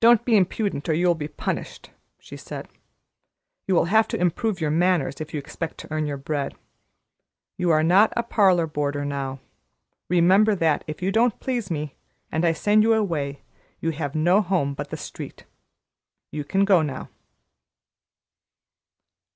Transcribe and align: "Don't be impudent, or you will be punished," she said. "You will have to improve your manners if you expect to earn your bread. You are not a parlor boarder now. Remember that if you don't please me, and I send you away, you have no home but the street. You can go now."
"Don't 0.00 0.24
be 0.24 0.36
impudent, 0.36 0.88
or 0.88 0.94
you 0.94 1.06
will 1.06 1.14
be 1.14 1.28
punished," 1.28 1.92
she 2.18 2.36
said. 2.36 2.68
"You 3.68 3.76
will 3.76 3.84
have 3.84 4.08
to 4.08 4.20
improve 4.20 4.60
your 4.60 4.72
manners 4.72 5.20
if 5.20 5.32
you 5.32 5.38
expect 5.38 5.78
to 5.78 5.92
earn 5.92 6.06
your 6.06 6.16
bread. 6.16 6.56
You 7.56 7.70
are 7.70 7.84
not 7.84 8.12
a 8.16 8.24
parlor 8.24 8.66
boarder 8.66 9.04
now. 9.04 9.38
Remember 10.08 10.56
that 10.56 10.82
if 10.88 11.02
you 11.02 11.12
don't 11.12 11.38
please 11.38 11.70
me, 11.70 11.94
and 12.32 12.44
I 12.44 12.52
send 12.52 12.82
you 12.82 12.94
away, 12.94 13.42
you 13.78 13.90
have 13.90 14.16
no 14.16 14.40
home 14.42 14.74
but 14.74 14.90
the 14.90 14.96
street. 14.96 15.44
You 16.32 16.42
can 16.42 16.64
go 16.64 16.82
now." 16.82 17.08